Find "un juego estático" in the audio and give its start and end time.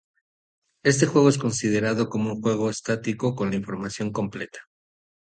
2.33-3.35